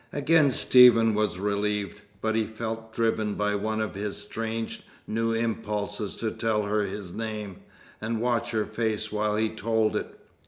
Again 0.11 0.49
Stephen 0.49 1.13
was 1.13 1.37
relieved. 1.39 2.01
But 2.21 2.35
he 2.35 2.43
felt 2.45 2.91
driven 2.91 3.35
by 3.35 3.53
one 3.53 3.79
of 3.79 3.93
his 3.93 4.17
strange 4.17 4.81
new 5.05 5.31
impulses 5.31 6.17
to 6.17 6.31
tell 6.31 6.63
her 6.63 6.85
his 6.85 7.13
name, 7.13 7.57
and 8.01 8.19
watch 8.19 8.49
her 8.49 8.65
face 8.65 9.11
while 9.11 9.35
he 9.35 9.47
told 9.47 9.95
it. 9.95 10.17